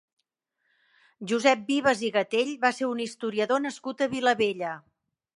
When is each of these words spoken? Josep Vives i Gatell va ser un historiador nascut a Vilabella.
Josep 1.31 1.59
Vives 1.67 2.01
i 2.07 2.09
Gatell 2.15 2.49
va 2.63 2.71
ser 2.77 2.87
un 2.93 3.03
historiador 3.05 3.61
nascut 3.67 4.01
a 4.01 4.09
Vilabella. 4.15 4.73